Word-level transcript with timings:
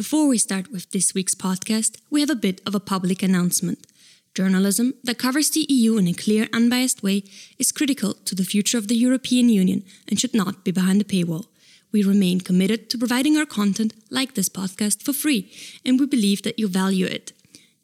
Before 0.00 0.28
we 0.28 0.38
start 0.38 0.72
with 0.72 0.92
this 0.92 1.12
week's 1.12 1.34
podcast, 1.34 1.98
we 2.08 2.22
have 2.22 2.30
a 2.30 2.44
bit 2.46 2.62
of 2.66 2.74
a 2.74 2.80
public 2.80 3.22
announcement. 3.22 3.86
Journalism 4.34 4.94
that 5.04 5.18
covers 5.18 5.50
the 5.50 5.66
EU 5.68 5.98
in 5.98 6.08
a 6.08 6.14
clear, 6.14 6.48
unbiased 6.54 7.02
way 7.02 7.24
is 7.58 7.70
critical 7.70 8.14
to 8.14 8.34
the 8.34 8.46
future 8.46 8.78
of 8.78 8.88
the 8.88 8.96
European 8.96 9.50
Union 9.50 9.84
and 10.08 10.18
should 10.18 10.32
not 10.32 10.64
be 10.64 10.70
behind 10.70 11.02
a 11.02 11.04
paywall. 11.04 11.48
We 11.92 12.02
remain 12.02 12.40
committed 12.40 12.88
to 12.88 12.96
providing 12.96 13.36
our 13.36 13.44
content, 13.44 13.92
like 14.08 14.36
this 14.36 14.48
podcast, 14.48 15.02
for 15.02 15.12
free, 15.12 15.52
and 15.84 16.00
we 16.00 16.06
believe 16.06 16.44
that 16.44 16.58
you 16.58 16.66
value 16.66 17.04
it. 17.04 17.34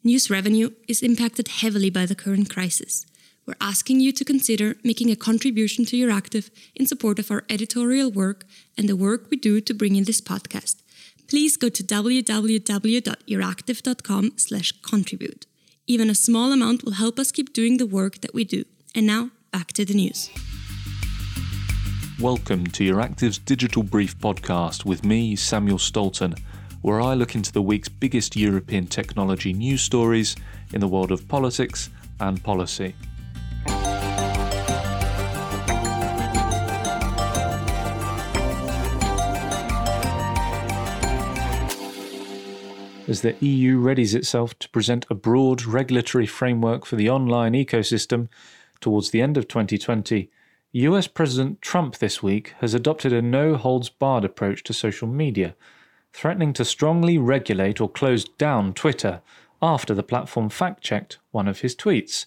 News 0.03 0.27
revenue 0.27 0.71
is 0.87 1.03
impacted 1.03 1.47
heavily 1.49 1.91
by 1.91 2.07
the 2.07 2.15
current 2.15 2.49
crisis. 2.49 3.05
We're 3.45 3.61
asking 3.61 3.99
you 3.99 4.11
to 4.13 4.25
consider 4.25 4.75
making 4.83 5.11
a 5.11 5.15
contribution 5.15 5.85
to 5.85 5.95
Euractiv 5.95 6.49
in 6.73 6.87
support 6.87 7.19
of 7.19 7.29
our 7.29 7.43
editorial 7.47 8.09
work 8.09 8.43
and 8.75 8.89
the 8.89 8.95
work 8.95 9.27
we 9.29 9.37
do 9.37 9.61
to 9.61 9.73
bring 9.75 9.95
in 9.95 10.05
this 10.05 10.19
podcast. 10.19 10.77
Please 11.27 11.57
go 11.57 11.67
to 11.67 11.83
www.euractiv.com 11.83 14.31
slash 14.37 14.71
contribute. 14.81 15.45
Even 15.85 16.09
a 16.09 16.15
small 16.15 16.53
amount 16.53 16.85
will 16.85 16.93
help 16.93 17.19
us 17.19 17.33
keep 17.33 17.51
doing 17.51 17.75
the 17.77 17.85
work 17.85 18.21
that 18.21 18.33
we 18.33 18.45
do. 18.45 18.63
And 18.95 19.05
now, 19.05 19.31
back 19.51 19.73
to 19.73 19.83
the 19.83 19.93
news. 19.93 20.29
Welcome 22.19 22.65
to 22.67 22.83
Euractiv's 22.83 23.39
Digital 23.39 23.83
Brief 23.83 24.17
podcast 24.17 24.85
with 24.85 25.03
me, 25.03 25.35
Samuel 25.35 25.79
Stolton, 25.79 26.35
where 26.81 27.01
I 27.01 27.13
look 27.13 27.35
into 27.35 27.51
the 27.51 27.61
week's 27.61 27.89
biggest 27.89 28.37
European 28.37 28.87
technology 28.87 29.51
news 29.51 29.81
stories 29.81 30.37
in 30.73 30.79
the 30.79 30.87
world 30.87 31.11
of 31.11 31.27
politics 31.27 31.89
and 32.21 32.41
policy. 32.41 32.95
As 43.07 43.21
the 43.21 43.35
EU 43.39 43.79
readies 43.79 44.13
itself 44.13 44.59
to 44.59 44.67
present 44.67 45.05
a 45.09 45.15
broad 45.15 45.63
regulatory 45.63 46.25
framework 46.25 46.85
for 46.85 46.97
the 46.97 47.09
online 47.09 47.53
ecosystem 47.53 48.27
towards 48.81 49.11
the 49.11 49.21
end 49.21 49.37
of 49.37 49.47
2020, 49.47 50.29
US 50.73 51.07
President 51.07 51.61
Trump 51.61 51.99
this 51.99 52.21
week 52.21 52.53
has 52.59 52.73
adopted 52.73 53.13
a 53.13 53.21
no 53.21 53.55
holds 53.55 53.87
barred 53.87 54.25
approach 54.25 54.61
to 54.63 54.73
social 54.73 55.07
media, 55.07 55.55
threatening 56.11 56.51
to 56.51 56.65
strongly 56.65 57.17
regulate 57.17 57.79
or 57.79 57.87
close 57.87 58.25
down 58.25 58.73
Twitter 58.73 59.21
after 59.61 59.93
the 59.93 60.03
platform 60.03 60.49
fact 60.49 60.83
checked 60.83 61.17
one 61.31 61.47
of 61.47 61.61
his 61.61 61.77
tweets. 61.77 62.25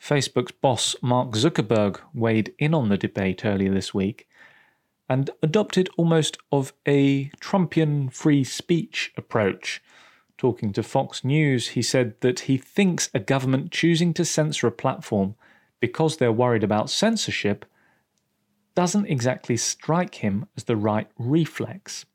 Facebook's 0.00 0.52
boss 0.52 0.94
Mark 1.02 1.32
Zuckerberg 1.32 1.98
weighed 2.14 2.54
in 2.60 2.74
on 2.74 2.90
the 2.90 2.96
debate 2.96 3.44
earlier 3.44 3.74
this 3.74 3.92
week 3.92 4.28
and 5.08 5.30
adopted 5.42 5.88
almost 5.96 6.38
of 6.52 6.72
a 6.86 7.28
Trumpian 7.40 8.12
free 8.12 8.44
speech 8.44 9.12
approach. 9.16 9.82
Talking 10.42 10.72
to 10.72 10.82
Fox 10.82 11.22
News, 11.22 11.68
he 11.68 11.82
said 11.82 12.20
that 12.20 12.40
he 12.40 12.56
thinks 12.58 13.08
a 13.14 13.20
government 13.20 13.70
choosing 13.70 14.12
to 14.14 14.24
censor 14.24 14.66
a 14.66 14.72
platform 14.72 15.36
because 15.78 16.16
they're 16.16 16.32
worried 16.32 16.64
about 16.64 16.90
censorship 16.90 17.64
doesn't 18.74 19.06
exactly 19.06 19.56
strike 19.56 20.16
him 20.16 20.48
as 20.56 20.64
the 20.64 20.74
right 20.74 21.06
reflex. 21.16 22.06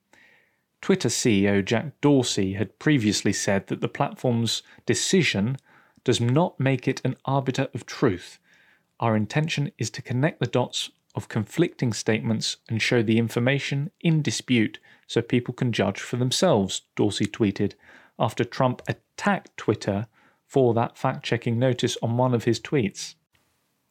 Twitter 0.82 1.08
CEO 1.08 1.64
Jack 1.64 2.02
Dorsey 2.02 2.56
had 2.56 2.78
previously 2.80 3.32
said 3.32 3.68
that 3.68 3.80
the 3.80 3.88
platform's 3.88 4.62
decision 4.86 5.56
does 6.04 6.20
not 6.20 6.60
make 6.60 6.86
it 6.86 7.00
an 7.06 7.16
arbiter 7.24 7.70
of 7.74 7.86
truth. 7.86 8.40
Our 9.00 9.16
intention 9.16 9.72
is 9.78 9.90
to 9.92 10.02
connect 10.02 10.42
the 10.42 10.48
dots 10.48 10.90
of 11.16 11.30
conflicting 11.30 11.94
statements 11.94 12.58
and 12.68 12.82
show 12.82 13.02
the 13.02 13.20
information 13.20 13.90
in 14.02 14.22
dispute 14.22 14.80
so 15.08 15.22
people 15.22 15.54
can 15.54 15.72
judge 15.72 16.02
for 16.02 16.18
themselves, 16.18 16.82
Dorsey 16.98 17.26
tweeted 17.26 17.76
after 18.20 18.44
Trump 18.44 18.82
attacked 18.88 19.56
Twitter 19.58 20.08
for 20.46 20.74
that 20.74 20.98
fact 20.98 21.24
checking 21.24 21.60
notice 21.60 21.98
on 22.02 22.18
one 22.18 22.34
of 22.34 22.46
his 22.46 22.60
tweets. 22.60 23.16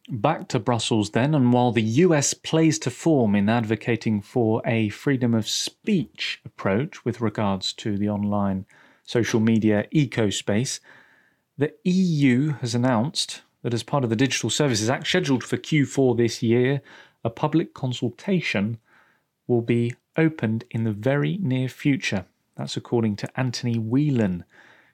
Back 0.09 0.49
to 0.49 0.61
Brussels 0.61 1.11
then, 1.11 1.35
and 1.35 1.53
while 1.53 1.73
the 1.73 1.83
US 1.83 2.33
plays 2.33 2.79
to 2.81 2.91
form 2.91 3.35
in 3.35 3.49
advocating 3.49 4.23
for 4.23 4.63
a 4.65 4.89
freedom 4.89 5.35
of 5.35 5.49
speech 5.49 6.41
approach 6.45 7.05
with 7.05 7.21
regards 7.21 7.73
to 7.75 7.99
the 7.99 8.09
online 8.09 8.67
social 9.05 9.41
media 9.41 9.87
eco 9.91 10.31
space, 10.31 10.81
the 11.59 11.73
EU 11.85 12.53
has 12.61 12.75
announced 12.75 13.43
that 13.63 13.75
as 13.75 13.83
part 13.83 14.05
of 14.05 14.11
the 14.11 14.17
Digital 14.17 14.49
Services 14.49 14.89
Act 14.89 15.07
scheduled 15.09 15.43
for 15.43 15.57
Q4 15.57 16.17
this 16.17 16.43
year, 16.43 16.83
a 17.25 17.31
public 17.31 17.75
consultation 17.75 18.79
will 19.49 19.63
be 19.63 19.95
opened 20.17 20.65
in 20.71 20.85
the 20.85 20.93
very 20.93 21.39
near 21.39 21.69
future. 21.69 22.27
That's 22.57 22.77
according 22.77 23.17
to 23.17 23.39
Anthony 23.39 23.79
Whelan, 23.79 24.45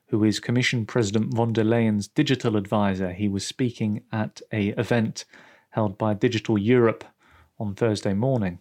who 0.09 0.25
is 0.25 0.41
Commission 0.41 0.85
President 0.85 1.33
von 1.33 1.53
der 1.53 1.63
Leyen's 1.63 2.09
digital 2.09 2.57
advisor. 2.57 3.13
He 3.13 3.29
was 3.29 3.47
speaking 3.47 4.03
at 4.13 4.43
a 4.53 4.69
event 4.71 5.25
held 5.71 5.97
by 5.97 6.15
Digital 6.15 6.59
Europe 6.59 7.05
on 7.59 7.75
Thursday 7.75 8.15
morning. 8.15 8.59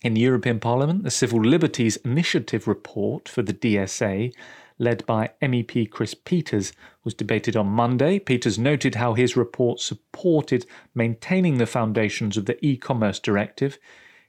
In 0.00 0.14
the 0.14 0.20
European 0.20 0.60
Parliament, 0.60 1.02
the 1.02 1.10
Civil 1.10 1.40
Liberties 1.40 1.96
Initiative 1.96 2.68
report 2.68 3.28
for 3.28 3.42
the 3.42 3.52
DSA, 3.52 4.32
led 4.78 5.04
by 5.06 5.32
MEP 5.42 5.90
Kris 5.90 6.14
Peeters, 6.14 6.72
was 7.02 7.14
debated 7.14 7.56
on 7.56 7.66
Monday. 7.66 8.20
Peeters 8.20 8.60
noted 8.60 8.94
how 8.94 9.14
his 9.14 9.36
report 9.36 9.80
supported 9.80 10.66
maintaining 10.94 11.58
the 11.58 11.66
foundations 11.66 12.36
of 12.36 12.46
the 12.46 12.64
e 12.64 12.76
commerce 12.76 13.18
directive, 13.18 13.76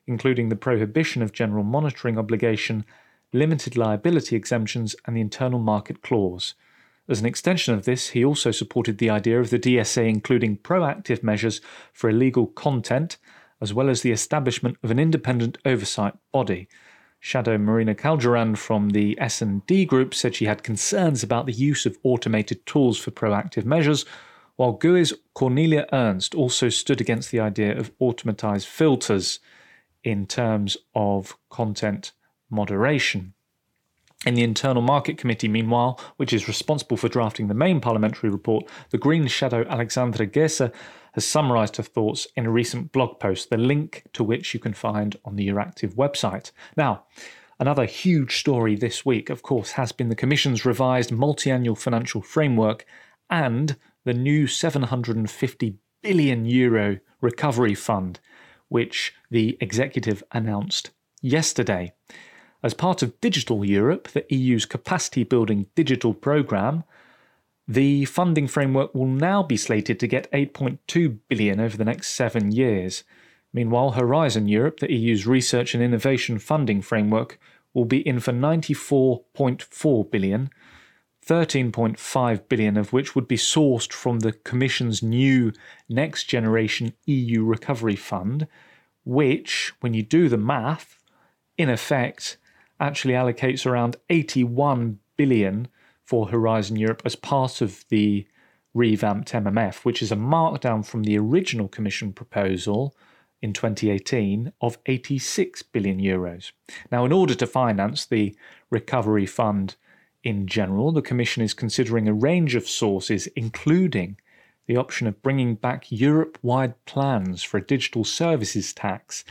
including 0.08 0.50
the 0.50 0.56
prohibition 0.56 1.22
of 1.22 1.34
general 1.34 1.64
monitoring 1.64 2.18
obligation 2.18 2.84
limited 3.34 3.78
liability 3.78 4.36
exemptions, 4.36 4.96
and 5.06 5.16
the 5.16 5.22
internal 5.22 5.60
market 5.60 6.02
clause. 6.02 6.56
As 7.08 7.20
an 7.20 7.26
extension 7.26 7.74
of 7.74 7.86
this, 7.86 8.10
he 8.10 8.24
also 8.24 8.52
supported 8.52 8.98
the 8.98 9.10
idea 9.10 9.40
of 9.40 9.50
the 9.50 9.60
DSA 9.60 10.08
including 10.08 10.58
proactive 10.58 11.24
measures 11.24 11.60
for 11.92 12.10
illegal 12.10 12.46
content, 12.46 13.18
as 13.60 13.74
well 13.74 13.90
as 13.90 14.02
the 14.02 14.12
establishment 14.12 14.78
of 14.84 14.92
an 14.92 15.00
independent 15.00 15.58
oversight 15.66 16.14
body. 16.32 16.68
Shadow 17.20 17.58
Marina 17.58 17.96
Kaljurand 17.96 18.58
from 18.58 18.92
the 18.92 19.20
S&D 19.20 19.86
group 19.86 20.14
said 20.14 20.36
she 20.36 20.46
had 20.46 20.64
concerns 20.64 21.24
about 21.24 21.48
the 21.48 21.52
use 21.52 21.86
of 21.86 21.98
automated 22.04 22.66
tools 22.66 22.98
for 22.98 23.12
proactive 23.12 23.66
measures, 23.66 24.06
while 24.56 24.74
GUE's 24.74 25.14
Cornelia 25.34 25.88
Ernst 25.92 26.36
also 26.36 26.70
stood 26.70 27.02
against 27.02 27.32
the 27.32 27.40
idea 27.40 27.78
of 27.78 27.98
automatized 27.98 28.68
filters 28.68 29.40
in 30.04 30.28
terms 30.28 30.78
of 30.96 31.36
content 31.50 32.14
moderation. 32.50 33.34
In 34.26 34.34
the 34.34 34.44
Internal 34.44 34.82
Market 34.82 35.18
Committee, 35.18 35.48
meanwhile, 35.48 36.00
which 36.18 36.34
is 36.34 36.50
responsible 36.50 36.98
for 36.98 37.08
drafting 37.08 37.48
the 37.48 37.54
main 37.54 37.80
parliamentary 37.80 38.30
report, 38.30 38.66
the 38.90 38.98
Green 38.98 39.28
Shadow 39.28 39.66
Alexandra 39.70 40.26
Geese 40.26 40.60
has 41.14 41.26
summarised 41.26 41.78
her 41.78 41.84
thoughts 41.84 42.28
in 42.36 42.46
a 42.46 42.52
recent 42.52 42.92
blog 42.92 43.20
post, 43.20 43.50
the 43.50 43.58
link 43.58 44.04
to 44.14 44.24
which 44.24 44.54
you 44.54 44.60
can 44.60 44.74
find 44.74 45.16
on 45.24 45.38
the 45.38 45.48
Euractiv 45.48 45.96
website. 45.96 46.52
Now, 46.76 47.06
another 47.60 47.86
huge 47.86 48.38
story 48.38 48.76
this 48.76 49.06
week, 49.06 49.30
of 49.30 49.42
course, 49.42 49.72
has 49.72 49.94
been 49.94 50.10
the 50.10 50.16
Commission's 50.16 50.66
revised 50.66 51.14
multi-annual 51.14 51.76
financial 51.76 52.22
framework 52.22 52.86
and 53.30 53.78
the 54.04 54.14
new 54.14 54.48
750 54.48 55.78
billion 56.02 56.46
euro 56.46 56.98
recovery 57.22 57.76
fund, 57.76 58.20
which 58.68 59.14
the 59.32 59.58
executive 59.62 60.24
announced 60.34 60.92
yesterday. 61.22 61.94
As 62.62 62.74
part 62.74 63.02
of 63.02 63.20
Digital 63.22 63.64
Europe, 63.64 64.10
the 64.10 64.26
EU's 64.30 64.66
capacity 64.66 65.24
building 65.24 65.68
digital 65.76 66.14
programme, 66.14 66.84
the 67.66 68.04
funding 68.06 68.48
framework 68.48 68.94
will 68.94 69.08
now 69.08 69.44
be 69.44 69.56
slated 69.56 70.00
to 70.00 70.08
get 70.08 70.30
8.2 70.32 71.20
billion 71.30 71.60
over 71.60 71.78
the 71.78 71.86
next 71.86 72.10
7 72.10 72.52
years. 72.52 73.04
Meanwhile, 73.54 73.92
Horizon 73.92 74.50
Europe, 74.50 74.80
the 74.80 74.92
EU's 74.92 75.26
research 75.26 75.74
and 75.74 75.82
innovation 75.82 76.38
funding 76.38 76.82
framework, 76.82 77.40
will 77.74 77.86
be 77.86 78.06
in 78.06 78.20
for 78.20 78.34
94.4 78.34 80.12
billion, 80.12 80.50
13.5 81.26 82.50
billion 82.50 82.76
of 82.76 82.92
which 82.92 83.16
would 83.16 83.28
be 83.28 83.38
sourced 83.38 83.94
from 83.94 84.20
the 84.20 84.34
Commission's 84.34 85.02
new 85.02 85.54
Next 85.88 86.26
Generation 86.26 86.94
EU 87.06 87.46
Recovery 87.46 87.96
Fund, 87.96 88.48
which, 89.06 89.72
when 89.80 89.94
you 89.94 90.04
do 90.04 90.28
the 90.28 90.38
math, 90.38 90.98
in 91.58 91.70
effect 91.70 92.38
actually 92.80 93.14
allocates 93.14 93.66
around 93.66 93.96
81 94.10 95.00
billion 95.18 95.68
for 96.04 96.30
Horizon 96.30 96.76
Europe 96.76 97.02
as 97.06 97.16
part 97.16 97.62
of 97.62 97.86
the 97.90 98.26
revamped 98.74 99.32
MFF, 99.32 99.86
which 99.86 100.02
is 100.02 100.12
a 100.12 100.16
markdown 100.16 100.86
from 100.86 101.04
the 101.04 101.18
original 101.18 101.68
Commission 101.68 102.14
proposal 102.14 102.96
in 103.42 103.54
2018 103.54 104.52
of 104.62 104.78
86 104.86 105.64
billion 105.64 106.00
euros. 106.00 106.52
Now, 106.92 107.06
in 107.06 107.12
order 107.12 107.36
to 107.36 107.48
finance 107.48 108.06
the 108.06 108.36
recovery 108.70 109.26
fund 109.26 109.76
in 110.24 110.48
general, 110.48 110.92
the 110.92 111.02
Commission 111.02 111.44
is 111.44 111.54
considering 111.54 112.08
a 112.08 112.14
range 112.14 112.56
of 112.56 112.68
sources, 112.68 113.28
including 113.36 114.18
the 114.68 114.78
option 114.78 115.08
of 115.08 115.22
bringing 115.22 115.56
back 115.56 115.86
Europe 115.90 116.38
wide 116.42 116.74
plans 116.86 117.42
for 117.42 117.58
a 117.58 117.66
digital 117.66 118.04
services 118.04 118.74
tax 118.74 119.24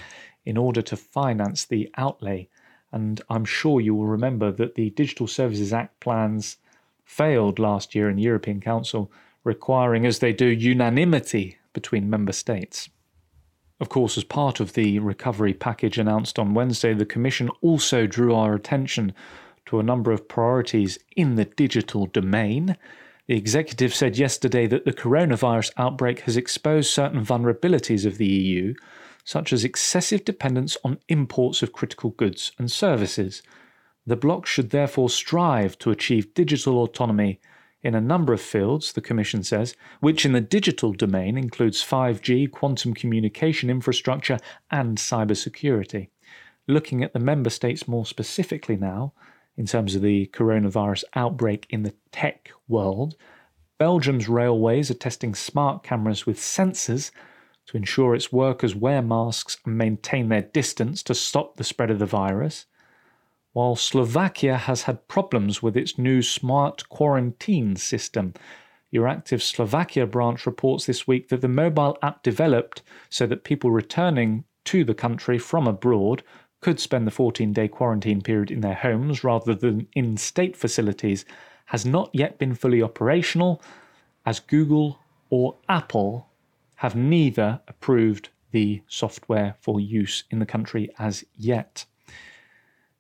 in 0.45 0.57
order 0.57 0.83
to 0.83 0.97
finance 0.97 1.65
the 1.65 1.91
outlay 1.97 2.49
And 2.93 3.21
I'm 3.29 3.45
sure 3.45 3.81
you 3.81 3.95
will 3.95 4.07
remember 4.07 4.51
that 4.53 4.75
the 4.75 4.91
Digital 4.91 5.27
Services 5.27 5.73
Act 5.73 6.01
plans 6.01 6.57
failed 7.05 7.59
last 7.59 7.95
year 7.95 8.09
in 8.09 8.17
the 8.17 8.23
European 8.23 8.61
Council, 8.61 9.11
requiring, 9.45 10.07
as 10.07 10.19
they 10.19 10.33
do, 10.33 10.47
unanimity 10.47 11.59
between 11.73 12.11
member 12.11 12.33
states. 12.33 12.89
Of 13.81 13.89
course, 13.89 14.19
as 14.19 14.25
part 14.25 14.59
of 14.59 14.73
the 14.73 14.99
recovery 14.99 15.55
package 15.55 15.99
announced 15.99 16.39
on 16.39 16.55
Wednesday, 16.55 16.95
the 16.95 17.07
Commission 17.07 17.49
also 17.61 18.07
drew 18.07 18.35
our 18.35 18.55
attention 18.55 19.15
to 19.67 19.79
a 19.79 19.85
number 19.85 20.11
of 20.11 20.29
priorities 20.29 20.99
in 21.15 21.37
the 21.37 21.45
digital 21.45 22.07
domain. 22.07 22.77
The 23.27 23.37
executive 23.37 23.95
said 23.95 24.17
yesterday 24.17 24.67
that 24.67 24.85
the 24.85 24.93
coronavirus 24.93 25.73
outbreak 25.77 26.21
has 26.21 26.37
exposed 26.37 26.91
certain 26.91 27.25
vulnerabilities 27.25 28.05
of 28.05 28.19
the 28.19 28.27
EU, 28.27 28.75
such 29.29 29.53
as 29.53 29.63
excessive 29.63 30.25
dependence 30.25 30.79
on 30.83 30.99
imports 31.09 31.63
of 31.63 31.71
critical 31.71 32.09
goods 32.09 32.53
and 32.59 32.73
services. 32.73 33.43
The 34.07 34.17
bloc 34.17 34.47
should 34.47 34.71
therefore 34.71 35.11
strive 35.11 35.79
to 35.81 35.91
achieve 35.91 36.33
digital 36.33 36.83
autonomy 36.83 37.39
in 37.83 37.95
a 37.95 38.01
number 38.01 38.33
of 38.33 38.41
fields, 38.41 38.95
the 38.95 39.03
Commission 39.03 39.43
says, 39.43 39.77
which 40.01 40.25
in 40.25 40.33
the 40.33 40.41
digital 40.41 40.95
domain 40.95 41.37
includes 41.37 41.85
5G, 41.85 42.51
quantum 42.51 42.95
communication 42.95 43.69
infrastructure, 43.69 44.39
and 44.71 44.97
cybersecurity. 44.97 46.09
Looking 46.67 47.05
at 47.05 47.13
the 47.13 47.19
member 47.19 47.51
states 47.51 47.87
more 47.87 48.07
specifically 48.07 48.79
now, 48.79 49.13
in 49.59 49.67
terms 49.67 49.95
of 49.95 50.01
the 50.01 50.31
coronavirus 50.33 51.05
outbreak 51.15 51.67
in 51.69 51.83
the 51.83 51.93
tech 52.13 52.51
world, 52.67 53.15
Belgium's 53.77 54.27
railways 54.27 54.91
are 54.91 54.95
testing 54.95 55.35
smart 55.35 55.83
cameras 55.83 56.25
with 56.25 56.39
sensors 56.39 57.11
to 57.69 57.77
ensure 57.77 58.15
its 58.15 58.33
workers 58.33 58.75
wear 58.75 59.03
masks 59.03 59.59
and 59.65 59.77
maintain 59.77 60.29
their 60.29 60.43
distance 60.43 61.03
to 61.03 61.15
stop 61.15 61.57
the 61.57 61.65
spread 61.65 61.91
of 61.91 61.99
the 61.99 62.07
virus, 62.07 62.65
while 63.53 63.77
Slovakia 63.77 64.57
has 64.57 64.83
had 64.83 65.07
problems 65.07 65.63
with 65.63 65.77
its 65.77 65.99
new 65.99 66.23
smart 66.23 66.89
quarantine 66.89 67.77
system. 67.77 68.33
Euractiv 68.93 69.43
Slovakia 69.43 70.07
branch 70.07 70.47
reports 70.47 70.87
this 70.87 71.07
week 71.07 71.29
that 71.29 71.43
the 71.43 71.49
mobile 71.49 71.99
app 72.03 72.23
developed 72.23 72.83
so 73.11 73.27
that 73.27 73.45
people 73.45 73.71
returning 73.71 74.45
to 74.65 74.83
the 74.83 74.95
country 74.95 75.39
from 75.39 75.67
abroad 75.67 76.23
could 76.63 76.81
spend 76.81 77.07
the 77.07 77.11
14 77.11 77.53
day 77.53 77.69
quarantine 77.69 78.23
period 78.23 78.51
in 78.51 78.63
their 78.63 78.75
homes 78.75 79.23
rather 79.23 79.55
than 79.55 79.87
in 79.93 80.17
state 80.17 80.57
facilities 80.57 81.27
has 81.67 81.85
not 81.85 82.09
yet 82.15 82.39
been 82.39 82.55
fully 82.55 82.83
operational, 82.83 83.61
as 84.25 84.41
Google 84.41 84.99
or 85.29 85.57
Apple 85.69 86.28
have 86.79 86.97
neither 86.97 87.61
approved 87.69 88.31
the 88.51 88.83
software 88.89 89.55
for 89.61 89.79
use 89.79 90.25
in 90.31 90.39
the 90.39 90.47
country 90.47 90.91
as 90.99 91.25
yet. 91.37 91.85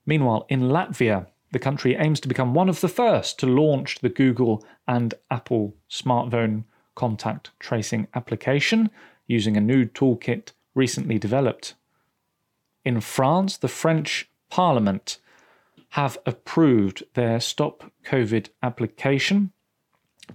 Meanwhile, 0.06 0.46
in 0.48 0.60
Latvia, 0.62 1.26
the 1.50 1.58
country 1.58 1.96
aims 1.96 2.20
to 2.20 2.28
become 2.28 2.54
one 2.54 2.69
of 2.69 2.80
the 2.80 2.88
first 2.88 3.38
to 3.40 3.46
launch 3.46 3.98
the 4.00 4.08
Google 4.08 4.64
and 4.86 5.14
Apple 5.30 5.75
smartphone 5.90 6.64
contact 6.94 7.50
tracing 7.58 8.06
application 8.14 8.90
using 9.26 9.56
a 9.56 9.60
new 9.60 9.84
toolkit 9.84 10.52
recently 10.74 11.19
developed 11.19 11.74
in 12.88 13.02
France, 13.02 13.58
the 13.58 13.69
French 13.69 14.31
Parliament 14.48 15.19
have 15.90 16.16
approved 16.24 17.04
their 17.12 17.38
Stop 17.38 17.92
COVID 18.06 18.48
application, 18.62 19.52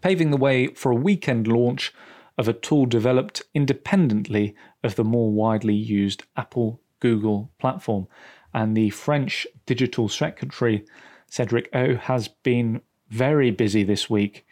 paving 0.01 0.29
the 0.29 0.37
way 0.37 0.67
for 0.67 0.91
a 0.91 1.03
weekend 1.09 1.47
launch 1.47 1.91
of 2.37 2.47
a 2.47 2.53
tool 2.53 2.85
developed 2.85 3.41
independently 3.53 4.55
of 4.83 4.95
the 4.95 5.03
more 5.03 5.31
widely 5.31 5.75
used 5.75 6.23
Apple 6.35 6.79
Google 6.99 7.51
platform. 7.59 8.07
And 8.53 8.75
the 8.75 8.89
French 8.91 9.47
Digital 9.65 10.09
Secretary, 10.09 10.85
Cedric 11.27 11.69
O, 11.73 11.95
has 11.95 12.27
been 12.27 12.81
very 13.09 13.51
busy 13.51 13.83
this 13.83 14.09
week, 14.09 14.45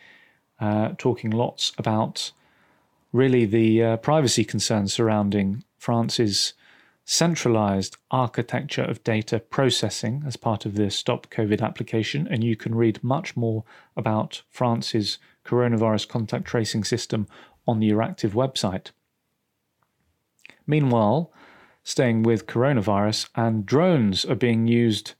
uh, 0.59 0.89
talking 0.97 1.31
lots 1.31 1.71
about 1.77 2.31
really 3.11 3.45
the 3.45 3.83
uh, 3.83 3.97
privacy 3.97 4.43
concerns 4.43 4.93
surrounding 4.93 5.63
France's 5.77 6.53
centralized 7.03 7.97
architecture 8.11 8.83
of 8.83 9.03
data 9.03 9.39
processing 9.39 10.23
as 10.25 10.37
part 10.37 10.65
of 10.65 10.75
the 10.75 10.89
Stop 10.89 11.29
COVID 11.29 11.61
application, 11.61 12.27
and 12.29 12.43
you 12.43 12.55
can 12.55 12.75
read 12.75 13.03
much 13.03 13.35
more 13.35 13.63
about 13.97 14.43
France's 14.49 15.17
coronavirus 15.43 16.07
contact 16.07 16.45
tracing 16.45 16.83
system 16.83 17.27
on 17.67 17.79
the 17.79 17.89
Euractiv 17.91 18.31
website. 18.31 18.91
Meanwhile, 20.67 21.31
staying 21.83 22.23
with 22.23 22.47
coronavirus, 22.47 23.29
and 23.35 23.65
drones 23.65 24.25
are 24.25 24.35
being 24.35 24.67
used 24.67 25.13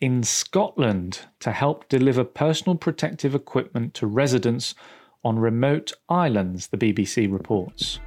in 0.00 0.22
Scotland 0.22 1.20
to 1.40 1.52
help 1.52 1.88
deliver 1.88 2.24
personal 2.24 2.76
protective 2.76 3.34
equipment 3.34 3.94
to 3.94 4.06
residents 4.06 4.74
on 5.24 5.38
remote 5.38 5.92
islands, 6.08 6.66
the 6.68 6.76
BBC 6.76 7.32
reports. 7.32 8.00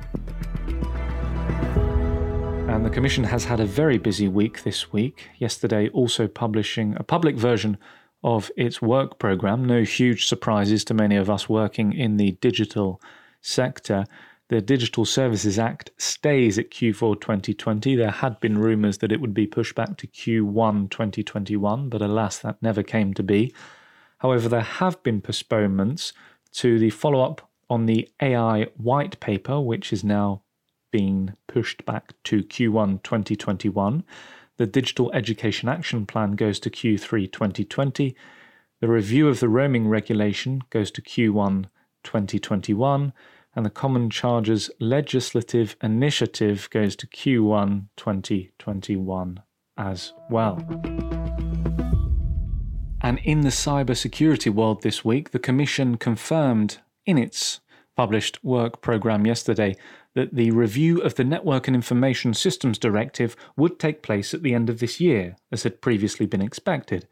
And 2.67 2.85
the 2.85 2.89
Commission 2.89 3.23
has 3.23 3.45
had 3.45 3.61
a 3.61 3.65
very 3.65 3.97
busy 3.97 4.27
week 4.27 4.63
this 4.63 4.91
week. 4.91 5.29
Yesterday, 5.37 5.87
also 5.89 6.27
publishing 6.27 6.95
a 6.97 7.03
public 7.03 7.37
version 7.37 7.77
of 8.21 8.51
its 8.57 8.81
work 8.81 9.17
programme. 9.17 9.63
No 9.63 9.83
huge 9.83 10.25
surprises 10.25 10.83
to 10.85 10.93
many 10.93 11.15
of 11.15 11.29
us 11.29 11.47
working 11.47 11.93
in 11.93 12.17
the 12.17 12.31
digital 12.41 12.99
sector. 13.45 14.05
The 14.49 14.61
Digital 14.61 15.05
Services 15.05 15.57
Act 15.57 15.91
stays 15.97 16.59
at 16.59 16.69
Q4 16.69 17.19
2020. 17.19 17.95
There 17.95 18.11
had 18.11 18.39
been 18.39 18.57
rumours 18.57 18.99
that 18.99 19.11
it 19.11 19.19
would 19.21 19.33
be 19.33 19.47
pushed 19.47 19.75
back 19.75 19.97
to 19.97 20.07
Q1 20.07 20.89
2021, 20.89 21.89
but 21.89 22.01
alas, 22.01 22.39
that 22.39 22.61
never 22.61 22.83
came 22.83 23.13
to 23.15 23.23
be. 23.23 23.53
However, 24.19 24.47
there 24.47 24.61
have 24.61 25.01
been 25.03 25.21
postponements 25.21 26.13
to 26.53 26.77
the 26.79 26.89
follow 26.89 27.21
up 27.23 27.49
on 27.69 27.85
the 27.85 28.07
AI 28.21 28.67
white 28.77 29.19
paper, 29.19 29.59
which 29.59 29.91
is 29.91 30.03
now 30.03 30.43
being 30.91 31.33
pushed 31.47 31.85
back 31.85 32.13
to 32.23 32.43
Q1 32.43 33.03
2021. 33.03 34.03
The 34.57 34.67
Digital 34.67 35.11
Education 35.11 35.67
Action 35.67 36.05
Plan 36.05 36.33
goes 36.33 36.59
to 36.61 36.69
Q3 36.69 37.31
2020. 37.31 38.15
The 38.79 38.87
review 38.87 39.27
of 39.27 39.39
the 39.39 39.49
roaming 39.49 39.87
regulation 39.87 40.61
goes 40.69 40.91
to 40.91 41.01
Q1 41.01 41.65
2021. 42.03 43.11
And 43.55 43.65
the 43.65 43.69
Common 43.69 44.09
Charges 44.09 44.69
Legislative 44.79 45.77
Initiative 45.81 46.69
goes 46.71 46.95
to 46.97 47.07
Q1 47.07 47.85
2021 47.95 49.41
as 49.77 50.13
well. 50.29 50.57
And 53.01 53.19
in 53.23 53.41
the 53.41 53.49
cybersecurity 53.49 54.53
world 54.53 54.81
this 54.81 55.05
week, 55.05 55.31
the 55.31 55.39
Commission 55.39 55.95
confirmed 55.97 56.79
in 57.05 57.17
its 57.17 57.61
published 57.95 58.43
work 58.43 58.81
programme 58.81 59.25
yesterday 59.25 59.75
that 60.15 60.33
the 60.33 60.51
review 60.51 60.99
of 61.01 61.15
the 61.15 61.23
Network 61.23 61.67
and 61.67 61.75
Information 61.75 62.33
Systems 62.33 62.77
Directive 62.77 63.35
would 63.55 63.79
take 63.79 64.01
place 64.01 64.33
at 64.33 64.43
the 64.43 64.53
end 64.53 64.69
of 64.69 64.79
this 64.79 64.99
year, 64.99 65.35
as 65.51 65.63
had 65.63 65.81
previously 65.81 66.25
been 66.25 66.41
expected. 66.41 67.07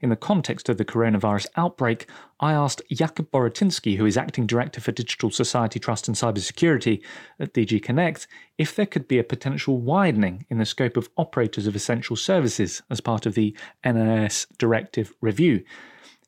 In 0.00 0.10
the 0.10 0.16
context 0.16 0.68
of 0.68 0.78
the 0.78 0.84
coronavirus 0.84 1.46
outbreak, 1.56 2.08
I 2.38 2.52
asked 2.52 2.82
Jakub 2.92 3.30
Boratyński, 3.30 3.96
who 3.96 4.06
is 4.06 4.16
acting 4.16 4.46
director 4.46 4.80
for 4.80 4.92
Digital 4.92 5.30
Society 5.30 5.80
Trust 5.80 6.06
and 6.06 6.16
Cybersecurity 6.16 7.02
at 7.40 7.52
DG 7.52 7.82
Connect, 7.82 8.28
if 8.58 8.76
there 8.76 8.86
could 8.86 9.08
be 9.08 9.18
a 9.18 9.24
potential 9.24 9.80
widening 9.80 10.46
in 10.50 10.58
the 10.58 10.64
scope 10.64 10.96
of 10.96 11.10
operators 11.16 11.66
of 11.66 11.74
essential 11.74 12.14
services 12.14 12.80
as 12.90 13.00
part 13.00 13.26
of 13.26 13.34
the 13.34 13.56
NIS 13.84 14.46
directive 14.56 15.12
review. 15.20 15.64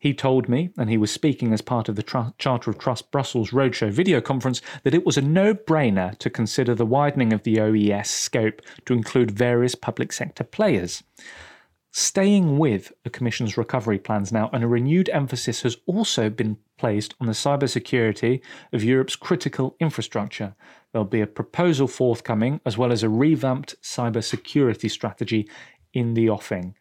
He 0.01 0.15
told 0.15 0.49
me, 0.49 0.71
and 0.77 0.91
he 0.91 0.97
was 0.97 1.13
speaking 1.13 1.53
as 1.53 1.61
part 1.61 1.89
of 1.89 1.95
the 1.95 2.03
Tr- 2.03 2.31
Charter 2.39 2.71
of 2.71 2.79
Trust 2.79 3.13
Brussels 3.13 3.51
Roadshow 3.51 3.91
video 3.93 4.21
conference, 4.21 4.63
that 4.83 4.95
it 4.95 5.07
was 5.07 5.17
a 5.17 5.23
no 5.23 5.55
brainer 5.55 6.19
to 6.19 6.31
consider 6.31 6.75
the 6.75 6.87
widening 6.87 7.33
of 7.33 7.45
the 7.45 7.61
OES 7.61 8.11
scope 8.11 8.63
to 8.87 8.95
include 8.95 9.31
various 9.31 9.77
public 9.77 10.13
sector 10.13 10.43
players. 10.43 11.05
Staying 11.93 12.59
with 12.59 12.93
the 13.03 13.11
Commission's 13.11 13.57
recovery 13.57 13.99
plans 13.99 14.33
now, 14.33 14.49
and 14.53 14.63
a 14.63 14.69
renewed 14.69 15.09
emphasis 15.09 15.63
has 15.63 15.77
also 15.87 16.31
been 16.31 16.57
placed 16.79 17.15
on 17.21 17.27
the 17.27 17.33
cybersecurity 17.33 18.41
of 18.73 18.85
Europe's 18.85 19.17
critical 19.17 19.75
infrastructure. 19.81 20.55
There'll 20.93 21.05
be 21.05 21.21
a 21.21 21.27
proposal 21.27 21.89
forthcoming, 21.89 22.61
as 22.65 22.79
well 22.79 22.93
as 22.93 23.03
a 23.03 23.09
revamped 23.09 23.75
cybersecurity 23.83 24.89
strategy 24.89 25.49
in 25.93 26.15
the 26.15 26.31
offing 26.31 26.77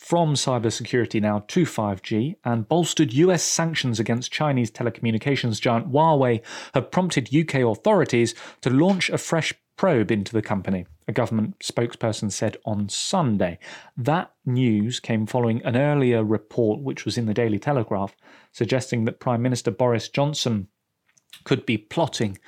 from 0.00 0.32
cybersecurity 0.32 1.20
now 1.20 1.44
to 1.46 1.64
5G, 1.64 2.34
and 2.42 2.66
bolstered 2.66 3.12
US 3.12 3.42
sanctions 3.42 4.00
against 4.00 4.32
Chinese 4.32 4.70
telecommunications 4.70 5.60
giant 5.60 5.92
Huawei 5.92 6.40
have 6.72 6.90
prompted 6.90 7.32
UK 7.32 7.56
authorities 7.56 8.34
to 8.62 8.70
launch 8.70 9.10
a 9.10 9.18
fresh 9.18 9.52
probe 9.76 10.10
into 10.10 10.32
the 10.32 10.40
company, 10.40 10.86
a 11.06 11.12
government 11.12 11.58
spokesperson 11.58 12.32
said 12.32 12.56
on 12.64 12.88
Sunday. 12.88 13.58
That 13.94 14.32
news 14.46 15.00
came 15.00 15.26
following 15.26 15.62
an 15.64 15.76
earlier 15.76 16.24
report, 16.24 16.80
which 16.80 17.04
was 17.04 17.18
in 17.18 17.26
the 17.26 17.34
Daily 17.34 17.58
Telegraph, 17.58 18.16
suggesting 18.52 19.04
that 19.04 19.20
Prime 19.20 19.42
Minister 19.42 19.70
Boris 19.70 20.08
Johnson 20.08 20.68
could 21.44 21.66
be 21.66 21.76
plotting 21.76 22.38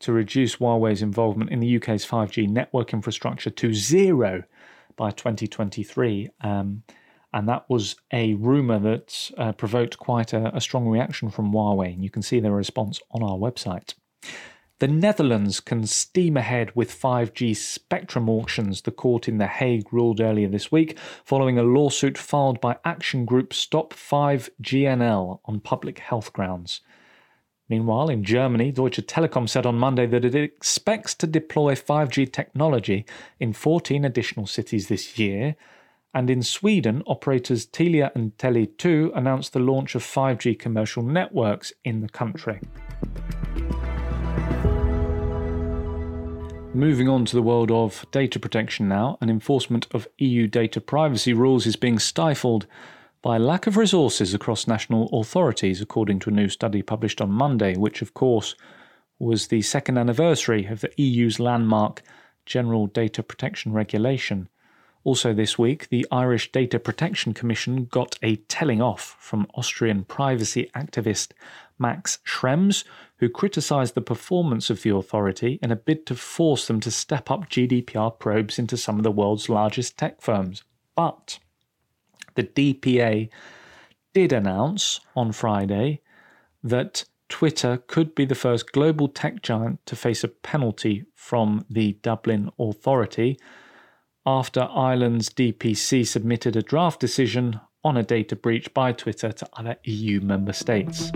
to 0.00 0.12
reduce 0.12 0.56
Huawei's 0.56 1.02
involvement 1.02 1.50
in 1.50 1.60
the 1.60 1.76
UK's 1.76 2.04
5G 2.04 2.48
network 2.48 2.92
infrastructure 2.92 3.50
to 3.50 3.72
zero 3.72 4.42
by 4.96 5.10
2023. 5.10 6.30
Um, 6.40 6.82
and 7.32 7.48
that 7.48 7.68
was 7.68 7.96
a 8.12 8.34
rumor 8.34 8.78
that 8.78 9.30
uh, 9.36 9.52
provoked 9.52 9.98
quite 9.98 10.32
a, 10.32 10.56
a 10.56 10.60
strong 10.60 10.86
reaction 10.88 11.30
from 11.30 11.52
Huawei. 11.52 11.92
And 11.92 12.02
you 12.02 12.10
can 12.10 12.22
see 12.22 12.40
their 12.40 12.52
response 12.52 13.00
on 13.10 13.22
our 13.22 13.36
website. 13.36 13.94
The 14.78 14.88
Netherlands 14.88 15.60
can 15.60 15.86
steam 15.86 16.36
ahead 16.36 16.76
with 16.76 16.90
5G 16.90 17.56
spectrum 17.56 18.28
auctions, 18.28 18.82
the 18.82 18.90
court 18.90 19.26
in 19.26 19.38
The 19.38 19.46
Hague 19.46 19.90
ruled 19.90 20.20
earlier 20.20 20.48
this 20.48 20.70
week, 20.70 20.98
following 21.24 21.58
a 21.58 21.62
lawsuit 21.62 22.18
filed 22.18 22.60
by 22.60 22.76
action 22.84 23.24
group 23.24 23.54
Stop 23.54 23.94
5GNL 23.94 25.40
on 25.46 25.60
public 25.60 26.00
health 26.00 26.30
grounds. 26.34 26.82
Meanwhile, 27.68 28.10
in 28.10 28.22
Germany, 28.22 28.70
Deutsche 28.70 29.04
Telekom 29.04 29.48
said 29.48 29.66
on 29.66 29.76
Monday 29.76 30.06
that 30.06 30.24
it 30.24 30.36
expects 30.36 31.14
to 31.16 31.26
deploy 31.26 31.74
5G 31.74 32.32
technology 32.32 33.04
in 33.40 33.52
14 33.52 34.04
additional 34.04 34.46
cities 34.46 34.86
this 34.86 35.18
year, 35.18 35.56
and 36.14 36.30
in 36.30 36.42
Sweden, 36.42 37.02
operators 37.06 37.66
Telia 37.66 38.10
and 38.14 38.36
Tele2 38.38 39.16
announced 39.16 39.52
the 39.52 39.58
launch 39.58 39.96
of 39.96 40.04
5G 40.04 40.56
commercial 40.58 41.02
networks 41.02 41.72
in 41.84 42.02
the 42.02 42.08
country. 42.08 42.60
Moving 46.72 47.08
on 47.08 47.24
to 47.24 47.34
the 47.34 47.42
world 47.42 47.70
of 47.72 48.06
data 48.12 48.38
protection 48.38 48.86
now, 48.86 49.18
and 49.20 49.28
enforcement 49.28 49.88
of 49.92 50.06
EU 50.18 50.46
data 50.46 50.80
privacy 50.80 51.32
rules 51.32 51.66
is 51.66 51.74
being 51.74 51.98
stifled 51.98 52.66
by 53.22 53.38
lack 53.38 53.66
of 53.66 53.76
resources 53.76 54.34
across 54.34 54.66
national 54.66 55.08
authorities, 55.12 55.80
according 55.80 56.20
to 56.20 56.30
a 56.30 56.32
new 56.32 56.48
study 56.48 56.82
published 56.82 57.20
on 57.20 57.30
Monday, 57.30 57.76
which, 57.76 58.02
of 58.02 58.14
course, 58.14 58.54
was 59.18 59.48
the 59.48 59.62
second 59.62 59.98
anniversary 59.98 60.66
of 60.66 60.80
the 60.80 60.92
EU's 60.96 61.40
landmark 61.40 62.02
General 62.44 62.86
Data 62.86 63.22
Protection 63.22 63.72
Regulation. 63.72 64.48
Also, 65.04 65.32
this 65.32 65.56
week, 65.56 65.88
the 65.88 66.06
Irish 66.10 66.50
Data 66.50 66.78
Protection 66.78 67.32
Commission 67.32 67.84
got 67.86 68.18
a 68.22 68.36
telling 68.48 68.82
off 68.82 69.16
from 69.20 69.46
Austrian 69.54 70.04
privacy 70.04 70.70
activist 70.74 71.30
Max 71.78 72.18
Schrems, 72.26 72.84
who 73.18 73.28
criticised 73.28 73.94
the 73.94 74.00
performance 74.00 74.68
of 74.68 74.82
the 74.82 74.94
authority 74.94 75.58
in 75.62 75.70
a 75.70 75.76
bid 75.76 76.06
to 76.06 76.14
force 76.14 76.66
them 76.66 76.80
to 76.80 76.90
step 76.90 77.30
up 77.30 77.48
GDPR 77.48 78.18
probes 78.18 78.58
into 78.58 78.76
some 78.76 78.98
of 78.98 79.04
the 79.04 79.10
world's 79.10 79.48
largest 79.48 79.96
tech 79.96 80.20
firms. 80.20 80.64
But 80.96 81.38
the 82.36 82.44
DPA 82.44 83.28
did 84.14 84.32
announce 84.32 85.00
on 85.14 85.32
Friday 85.32 86.00
that 86.62 87.04
Twitter 87.28 87.82
could 87.86 88.14
be 88.14 88.24
the 88.24 88.34
first 88.34 88.72
global 88.72 89.08
tech 89.08 89.42
giant 89.42 89.84
to 89.86 89.96
face 89.96 90.22
a 90.22 90.28
penalty 90.28 91.04
from 91.14 91.64
the 91.68 91.94
Dublin 92.02 92.50
Authority 92.58 93.38
after 94.24 94.68
Ireland's 94.70 95.28
DPC 95.30 96.06
submitted 96.06 96.56
a 96.56 96.62
draft 96.62 97.00
decision 97.00 97.60
on 97.84 97.96
a 97.96 98.02
data 98.02 98.36
breach 98.36 98.72
by 98.74 98.92
Twitter 98.92 99.32
to 99.32 99.48
other 99.56 99.76
EU 99.84 100.20
member 100.20 100.52
states. 100.52 101.10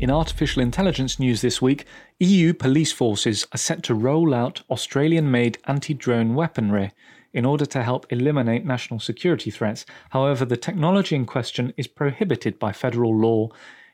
In 0.00 0.10
artificial 0.10 0.62
intelligence 0.62 1.18
news 1.18 1.40
this 1.40 1.60
week, 1.60 1.84
EU 2.20 2.54
police 2.54 2.92
forces 2.92 3.46
are 3.52 3.58
set 3.58 3.82
to 3.84 3.94
roll 3.94 4.32
out 4.32 4.62
Australian 4.70 5.30
made 5.30 5.58
anti 5.66 5.92
drone 5.92 6.34
weaponry 6.36 6.92
in 7.32 7.44
order 7.44 7.66
to 7.66 7.82
help 7.82 8.10
eliminate 8.10 8.64
national 8.64 9.00
security 9.00 9.50
threats. 9.50 9.84
However, 10.10 10.44
the 10.44 10.56
technology 10.56 11.14
in 11.14 11.26
question 11.26 11.74
is 11.76 11.86
prohibited 11.86 12.58
by 12.58 12.72
federal 12.72 13.16
law 13.16 13.48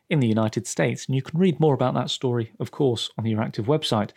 in 0.08 0.20
the 0.20 0.28
United 0.28 0.66
States, 0.66 1.06
and 1.06 1.14
you 1.14 1.22
can 1.22 1.38
read 1.38 1.58
more 1.58 1.74
about 1.74 1.94
that 1.94 2.10
story, 2.10 2.52
of 2.60 2.70
course, 2.70 3.10
on 3.16 3.24
the 3.24 3.32
Euractiv 3.32 3.64
website. 3.64 4.10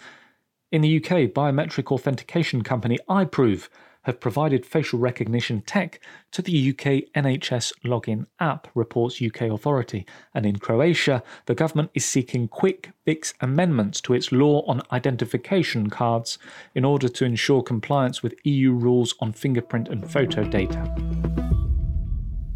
In 0.72 0.82
the 0.82 0.98
UK, 0.98 1.32
biometric 1.32 1.92
authentication 1.92 2.62
company 2.62 3.00
iProov 3.10 3.70
have 4.08 4.22
provided 4.22 4.66
facial 4.66 4.98
recognition 4.98 5.62
tech 5.62 6.00
to 6.32 6.42
the 6.42 6.70
UK 6.70 7.12
NHS 7.14 7.74
login 7.84 8.26
app, 8.40 8.70
reports 8.74 9.22
UK 9.22 9.42
authority. 9.42 10.06
And 10.34 10.46
in 10.46 10.60
Croatia, 10.60 11.22
the 11.46 11.54
government 11.54 11.92
is 11.94 12.06
seeking 12.06 12.48
quick 12.48 12.92
fix 13.04 13.34
amendments 13.42 14.00
to 14.02 14.14
its 14.14 14.32
law 14.32 14.62
on 14.66 14.82
identification 14.94 15.90
cards 15.90 16.40
in 16.74 16.86
order 16.86 17.10
to 17.10 17.26
ensure 17.26 17.62
compliance 17.62 18.24
with 18.24 18.34
EU 18.46 18.72
rules 18.72 19.14
on 19.20 19.34
fingerprint 19.34 19.90
and 19.90 20.10
photo 20.10 20.46
data. 20.46 20.90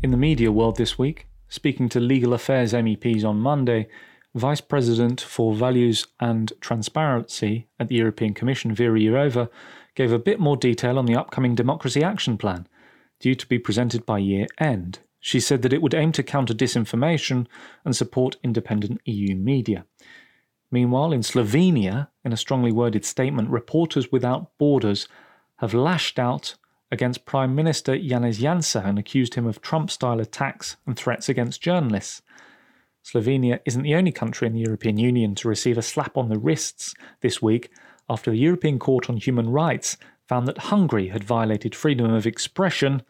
In 0.02 0.12
the 0.12 0.18
media 0.18 0.54
world 0.54 0.78
this 0.78 0.98
week, 0.98 1.28
speaking 1.50 1.90
to 1.90 2.00
legal 2.00 2.34
affairs 2.34 2.72
MEPs 2.72 3.26
on 3.26 3.42
Monday, 3.42 3.90
Vice 4.34 4.62
President 4.62 5.20
for 5.20 5.54
Values 5.54 6.08
and 6.20 6.54
Transparency 6.62 7.68
at 7.80 7.90
the 7.90 7.96
European 7.96 8.34
Commission, 8.34 8.74
Vera 8.74 8.98
Jourova, 8.98 9.50
gave 9.94 10.14
a 10.14 10.20
bit 10.20 10.40
more 10.40 10.56
detail 10.56 10.98
on 10.98 11.06
the 11.06 11.16
upcoming 11.16 11.54
Democracy 11.54 12.02
Action 12.02 12.38
Plan, 12.38 12.66
due 13.20 13.36
to 13.36 13.46
be 13.48 13.60
presented 13.60 14.06
by 14.06 14.20
year 14.20 14.48
end. 14.58 15.00
She 15.20 15.40
said 15.40 15.62
that 15.62 15.74
it 15.74 15.82
would 15.82 15.94
aim 15.94 16.14
to 16.14 16.24
counter 16.24 16.54
disinformation 16.54 17.46
and 17.84 17.96
support 17.96 18.38
independent 18.42 19.02
EU 19.06 19.36
media. 19.36 19.86
Meanwhile, 20.72 21.12
in 21.12 21.22
Slovenia, 21.22 22.08
in 22.24 22.32
a 22.32 22.38
strongly 22.38 22.72
worded 22.72 23.04
statement, 23.04 23.50
Reporters 23.50 24.12
Without 24.14 24.58
Borders 24.58 25.10
have 25.58 25.74
lashed 25.74 26.18
out 26.18 26.56
against 26.90 27.26
Prime 27.26 27.54
Minister 27.54 27.98
Janez 27.98 28.40
Janša 28.40 28.86
and 28.86 28.98
accused 28.98 29.36
him 29.36 29.46
of 29.46 29.62
Trump 29.62 29.92
style 29.92 30.22
attacks 30.22 30.78
and 30.88 30.96
threats 30.96 31.28
against 31.28 31.62
journalists. 31.62 32.22
Slovenia 33.04 33.60
isn't 33.66 33.82
the 33.82 33.96
only 33.96 34.12
country 34.12 34.48
in 34.48 34.54
the 34.54 34.60
European 34.60 34.98
Union 34.98 35.36
to 35.36 35.48
receive 35.48 35.78
a 35.78 35.82
slap 35.82 36.18
on 36.18 36.30
the 36.30 36.38
wrists 36.38 36.94
this 37.22 37.42
week 37.42 37.72
after 38.10 38.32
the 38.32 38.38
European 38.38 38.78
Court 38.78 39.10
on 39.10 39.18
Human 39.18 39.50
Rights 39.50 39.98
found 40.28 40.48
that 40.48 40.58
Hungary 40.58 41.08
had 41.08 41.24
violated 41.24 41.76
freedom 41.76 42.14
of 42.14 42.28
expression 42.28 43.02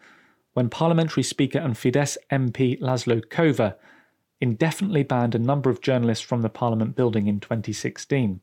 when 0.54 0.70
Parliamentary 0.70 1.24
Speaker 1.24 1.60
and 1.60 1.76
Fidesz 1.76 2.18
MP 2.32 2.80
Laszlo 2.80 3.22
Kövér 3.26 3.76
indefinitely 4.40 5.04
banned 5.04 5.36
a 5.36 5.40
number 5.40 5.70
of 5.70 5.82
journalists 5.82 6.26
from 6.26 6.42
the 6.42 6.50
Parliament 6.50 6.96
building 6.96 7.28
in 7.28 7.40
2016. 7.40 8.42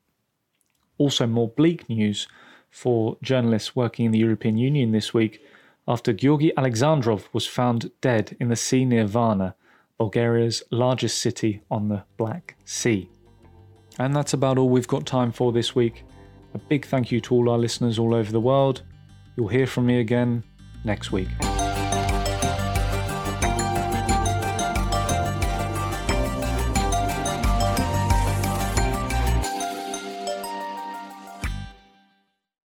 Also, 0.97 1.27
more 1.27 1.49
bleak 1.49 1.89
news 1.89 2.29
for 2.71 3.17
journalists 3.23 3.75
working 3.75 4.07
in 4.07 4.13
the 4.13 4.19
European 4.19 4.57
Union 4.57 4.93
this 4.93 5.13
week 5.15 5.43
after 5.87 6.13
Georgi 6.13 6.53
Alexandrov 6.57 7.27
was 7.33 7.47
found 7.47 7.91
dead 8.01 8.37
in 8.39 8.49
the 8.49 8.57
sea 8.57 8.85
near 8.85 9.07
Varna 9.07 9.55
Bulgaria's 9.99 10.63
largest 10.71 11.19
city 11.19 11.61
on 11.71 11.89
the 11.89 12.05
Black 12.17 12.57
Sea. 12.65 13.09
And 13.99 14.15
that's 14.15 14.33
about 14.33 14.59
all 14.59 14.69
we've 14.69 14.87
got 14.87 15.07
time 15.07 15.33
for 15.33 15.53
this 15.53 15.75
week. 15.75 16.05
A 16.55 16.59
big 16.59 16.87
thank 16.87 17.11
you 17.11 17.21
to 17.23 17.35
all 17.35 17.51
our 17.51 17.59
listeners 17.59 17.99
all 17.99 18.15
over 18.15 18.31
the 18.31 18.41
world. 18.41 18.83
You'll 19.37 19.49
hear 19.49 19.67
from 19.67 19.87
me 19.87 20.01
again 20.01 20.45
next 20.85 21.13
week. 21.13 21.29